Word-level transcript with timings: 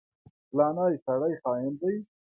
فلانی 0.49 0.93
سړی 1.05 1.33
خاين 1.43 1.73
دی. 1.81 1.95